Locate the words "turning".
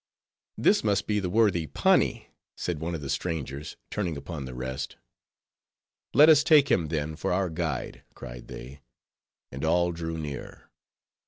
3.91-4.17